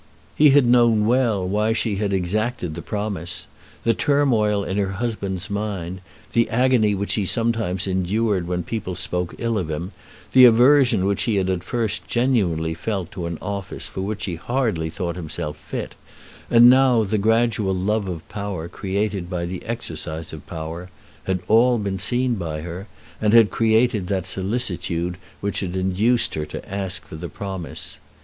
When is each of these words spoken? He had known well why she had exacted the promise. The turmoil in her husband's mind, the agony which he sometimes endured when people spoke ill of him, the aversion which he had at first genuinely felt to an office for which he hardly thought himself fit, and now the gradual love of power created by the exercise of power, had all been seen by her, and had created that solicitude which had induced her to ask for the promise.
He 0.35 0.49
had 0.49 0.65
known 0.65 1.05
well 1.05 1.47
why 1.47 1.73
she 1.73 1.97
had 1.97 2.11
exacted 2.11 2.73
the 2.73 2.81
promise. 2.81 3.45
The 3.83 3.93
turmoil 3.93 4.63
in 4.63 4.77
her 4.77 4.93
husband's 4.93 5.47
mind, 5.47 6.01
the 6.33 6.49
agony 6.49 6.95
which 6.95 7.13
he 7.13 7.23
sometimes 7.27 7.85
endured 7.85 8.47
when 8.47 8.63
people 8.63 8.95
spoke 8.95 9.35
ill 9.37 9.59
of 9.59 9.69
him, 9.69 9.91
the 10.31 10.45
aversion 10.45 11.05
which 11.05 11.21
he 11.29 11.35
had 11.35 11.51
at 11.51 11.63
first 11.63 12.07
genuinely 12.07 12.73
felt 12.73 13.11
to 13.11 13.27
an 13.27 13.37
office 13.43 13.87
for 13.87 14.01
which 14.01 14.25
he 14.25 14.33
hardly 14.33 14.89
thought 14.89 15.15
himself 15.15 15.55
fit, 15.55 15.93
and 16.49 16.67
now 16.67 17.03
the 17.03 17.19
gradual 17.19 17.75
love 17.75 18.07
of 18.07 18.27
power 18.27 18.67
created 18.67 19.29
by 19.29 19.45
the 19.45 19.63
exercise 19.65 20.33
of 20.33 20.47
power, 20.47 20.89
had 21.25 21.43
all 21.47 21.77
been 21.77 21.99
seen 21.99 22.33
by 22.33 22.61
her, 22.61 22.87
and 23.21 23.33
had 23.33 23.51
created 23.51 24.07
that 24.07 24.25
solicitude 24.25 25.19
which 25.41 25.59
had 25.59 25.75
induced 25.75 26.33
her 26.33 26.47
to 26.47 26.67
ask 26.73 27.05
for 27.05 27.17
the 27.17 27.29
promise. 27.29 27.99